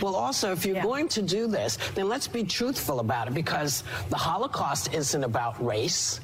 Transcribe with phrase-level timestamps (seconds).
[0.00, 0.82] Well, also, if you're Yeah.
[0.82, 5.64] going to do this, then let's be truthful about it because the Holocaust isn't about
[5.64, 6.20] race.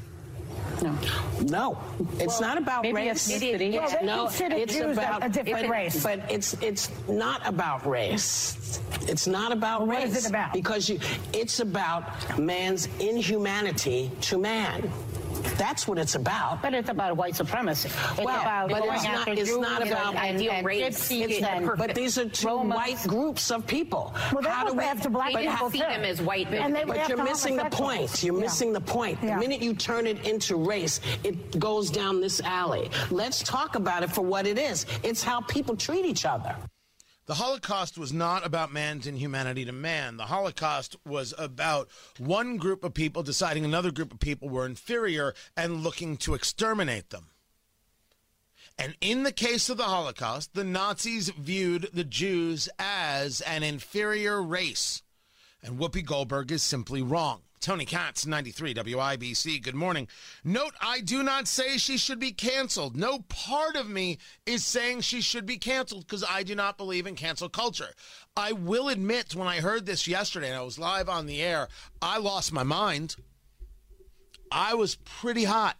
[0.82, 0.98] No.
[1.42, 1.78] No,
[2.18, 3.28] it's not about maybe race.
[3.30, 3.72] ethnicity.
[3.78, 6.02] Well, they no, consider it's Jews about a different it- race.
[6.02, 8.80] But it's it's not about race.
[9.06, 10.16] It's not about Well, race.
[10.16, 10.52] is it about?
[10.52, 10.98] Because you,
[11.32, 14.90] it's about man's inhumanity to man.
[15.56, 16.62] That's what it's about.
[16.62, 17.88] But it's about white supremacy.
[17.88, 21.10] It's Well, about but it's not- it's Jews not about and, ideal and race.
[21.10, 22.74] and but these are two Romans.
[22.74, 24.12] white groups of people.
[24.32, 25.84] Well, that How was do we after black people see too.
[25.84, 28.22] them as white And they But you're missing the point.
[28.22, 28.40] You're Yeah.
[28.40, 29.18] missing the point.
[29.22, 29.34] Yeah.
[29.34, 32.90] The minute you turn it into race, it goes down this alley.
[33.10, 34.86] Let's talk about it for what it is.
[35.02, 36.54] It's how people treat each other.
[37.26, 40.16] The Holocaust was not about man's inhumanity to man.
[40.16, 45.32] The Holocaust was about one group of people deciding another group of people were inferior
[45.56, 47.28] and looking to exterminate them.
[48.76, 54.42] And in the case of the Holocaust, the Nazis viewed the Jews as an inferior
[54.42, 55.02] race.
[55.62, 57.42] And Whoopi Goldberg is simply wrong.
[57.62, 59.62] Tony Katz, 93 WIBC.
[59.62, 60.08] Good morning.
[60.42, 62.96] Note, I do not say she should be canceled.
[62.96, 67.06] No part of me is saying she should be canceled because I do not believe
[67.06, 67.90] in cancel culture.
[68.36, 71.68] I will admit, when I heard this yesterday and I was live on the air,
[72.02, 73.14] I lost my mind.
[74.50, 75.76] I was pretty hot.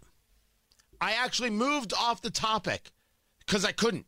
[1.00, 2.92] I actually moved off the topic
[3.40, 4.06] because I couldn't.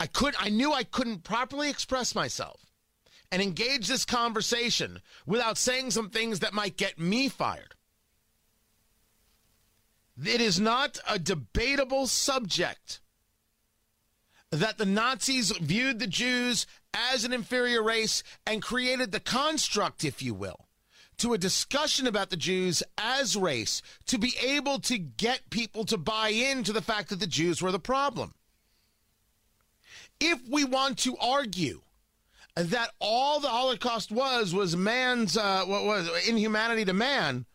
[0.00, 2.73] I could I knew I couldn't properly express myself
[3.30, 7.74] and engage this conversation without saying some things that might get me fired.
[10.22, 13.00] It is not a debatable subject
[14.50, 20.22] that the Nazis viewed the Jews as an inferior race and created the construct, if
[20.22, 20.68] you will,
[21.18, 25.98] to a discussion about the Jews as race to be able to get people to
[25.98, 28.34] buy into the fact that the Jews were the problem.
[30.20, 31.82] If we want to argue
[32.56, 37.46] that all the Holocaust was was man's uh, what was inhumanity to man,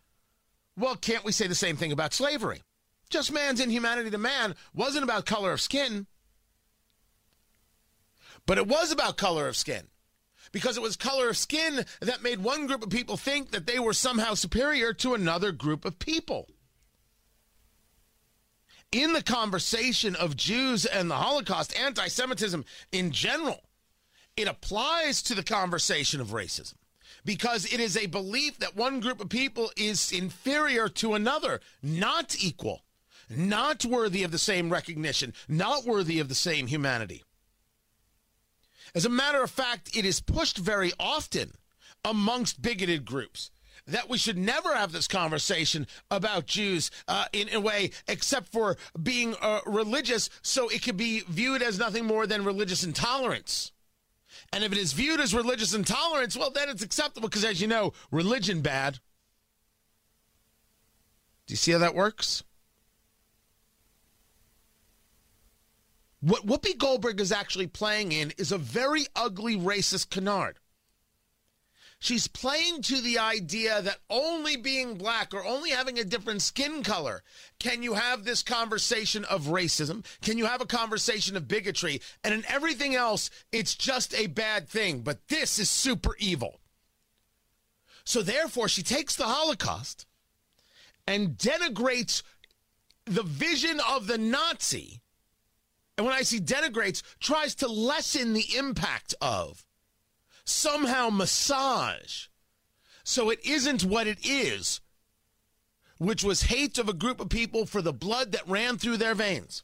[0.77, 2.61] well, can't we say the same thing about slavery?
[3.09, 6.05] Just man's inhumanity to man wasn't about color of skin,
[8.45, 9.87] but it was about color of skin
[10.51, 13.79] because it was color of skin that made one group of people think that they
[13.79, 16.49] were somehow superior to another group of people.
[18.91, 23.68] In the conversation of Jews and the Holocaust, anti Semitism in general,
[24.39, 26.75] it applies to the conversation of racism
[27.25, 32.35] because it is a belief that one group of people is inferior to another, not
[32.41, 32.83] equal,
[33.29, 37.23] not worthy of the same recognition, not worthy of the same humanity.
[38.95, 41.51] As a matter of fact, it is pushed very often
[42.05, 43.51] amongst bigoted groups
[43.85, 48.77] that we should never have this conversation about Jews uh, in a way except for
[49.01, 53.71] being uh, religious, so it could be viewed as nothing more than religious intolerance.
[54.51, 57.67] And if it is viewed as religious intolerance, well, then it's acceptable because, as you
[57.67, 58.99] know, religion bad.
[61.47, 62.43] Do you see how that works?
[66.21, 70.59] What Whoopi Goldberg is actually playing in is a very ugly racist canard.
[72.01, 76.81] She's playing to the idea that only being black or only having a different skin
[76.81, 77.23] color
[77.59, 82.33] can you have this conversation of racism, can you have a conversation of bigotry, and
[82.33, 85.01] in everything else, it's just a bad thing.
[85.01, 86.61] But this is super evil.
[88.05, 90.05] So therefore, she takes the Holocaust
[91.05, 92.23] and denigrates
[93.05, 95.01] the vision of the Nazi.
[95.97, 99.65] And when I see denigrates, tries to lessen the impact of
[100.49, 102.27] somehow massage
[103.09, 104.81] so it isn't what it is,
[105.97, 109.15] which was hate of a group of people for the blood that ran through their
[109.15, 109.63] veins.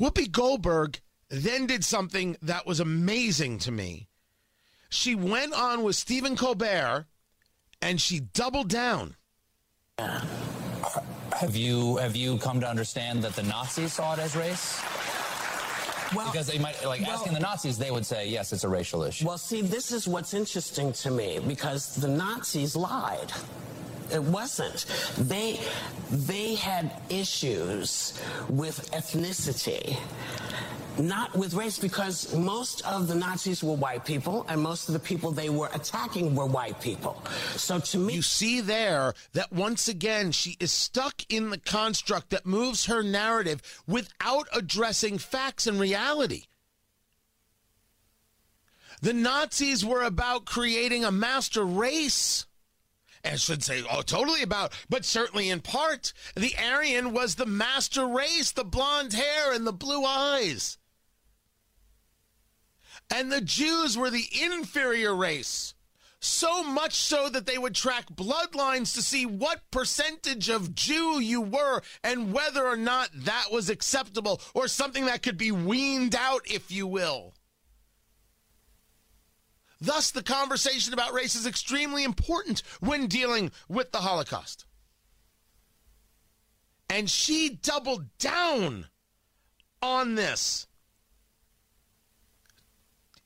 [0.00, 4.08] Whoopi Goldberg then did something that was amazing to me.
[4.88, 7.06] She went on with Stephen Colbert
[7.80, 9.14] and she doubled down.
[9.96, 14.82] Have you have you come to understand that the Nazis saw it as race?
[16.14, 18.68] Well, Because they might like well- asking the Nazis, they would say yes, it's a
[18.68, 19.26] racial issue.
[19.26, 23.32] Well, see, this is what's interesting to me because the Nazis lied.
[24.10, 24.86] It wasn't.
[25.18, 25.60] They
[26.10, 28.14] they had issues
[28.48, 29.98] with ethnicity,
[30.98, 35.00] not with race, because most of the Nazis were white people, and most of the
[35.00, 37.22] people they were attacking were white people.
[37.56, 42.30] So to me, You see there that once again she is stuck in the construct
[42.30, 46.44] that moves her narrative without addressing facts and reality.
[49.00, 52.46] The Nazis were about creating a master race.
[53.24, 56.12] I should say, oh, totally about, but certainly in part.
[56.34, 60.78] The Aryan was the master race, the blonde hair and the blue eyes.
[63.10, 65.74] And the Jews were the inferior race.
[66.20, 71.40] So much so that they would track bloodlines to see what percentage of Jew you
[71.40, 76.42] were and whether or not that was acceptable or something that could be weaned out,
[76.44, 77.34] if you will.
[79.80, 84.66] Thus, the conversation about race is extremely important when dealing with the Holocaust.
[86.90, 88.86] And she doubled down
[89.82, 90.67] on this.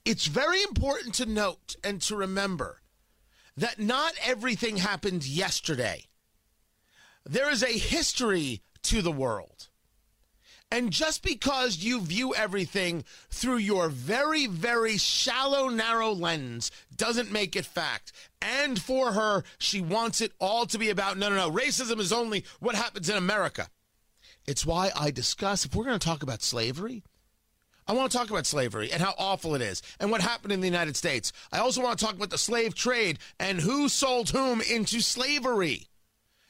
[0.04, 2.80] It's very important to note and to remember
[3.56, 6.06] that not everything happened yesterday.
[7.24, 9.68] There is a history to the world.
[10.72, 17.54] And just because you view everything through your very, very shallow, narrow lens doesn't make
[17.54, 18.10] it fact.
[18.40, 22.10] And for her, she wants it all to be about no, no, no, racism is
[22.10, 23.68] only what happens in America.
[24.46, 27.04] It's why I discuss, if we're going to talk about slavery,
[27.92, 30.62] I want to talk about slavery and how awful it is and what happened in
[30.62, 31.30] the United States.
[31.52, 35.88] I also want to talk about the slave trade and who sold whom into slavery.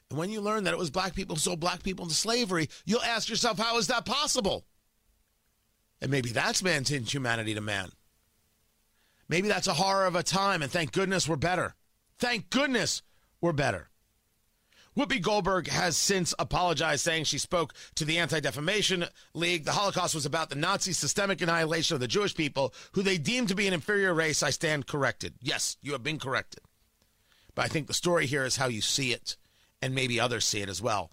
[0.08, 2.68] And when you learn that it was black people who sold black people into slavery,
[2.84, 4.64] you'll ask yourself, how is that possible?
[6.00, 7.90] And maybe that's man's inhumanity to man.
[9.28, 11.74] Maybe that's a horror of a time, and thank goodness we're better.
[12.20, 13.02] Thank goodness
[13.40, 13.88] we're better.
[14.96, 19.64] Whoopi Goldberg has since apologized, saying she spoke to the Anti Defamation League.
[19.64, 23.48] The Holocaust was about the Nazi systemic annihilation of the Jewish people, who they deemed
[23.48, 24.42] to be an inferior race.
[24.42, 25.34] I stand corrected.
[25.40, 26.60] Yes, you have been corrected.
[27.54, 29.36] But I think the story here is how you see it
[29.80, 31.10] and maybe others see it as well.